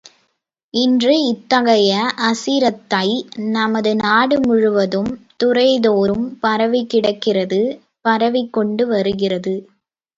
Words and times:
இன்று 0.73 1.15
இத்தகைய 1.23 1.91
அசிரத்தை 2.29 3.05
நமதுநாடு 3.53 4.37
முழுவதும் 4.47 5.11
துறைதோறும் 5.43 6.27
பரவிக்கிடக்கிறது 6.43 7.61
பரவிக்கொண்டு 8.05 8.85
வருகிறது. 8.87 9.55